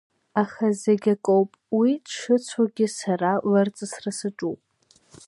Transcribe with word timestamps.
Аха 0.41 0.67
зегь 0.81 1.07
акоуп, 1.13 1.49
уи 1.77 1.91
дшыцәоугьы 2.05 2.87
сара 2.97 3.31
лырҵысра 3.49 4.11
саҿуп. 4.17 4.59